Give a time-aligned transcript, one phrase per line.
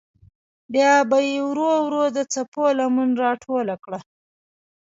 [0.73, 3.99] بیا به یې ورو ورو د څپو لمن راټوله کړه.